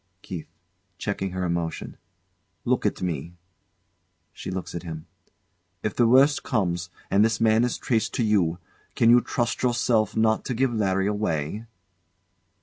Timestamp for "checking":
0.97-1.29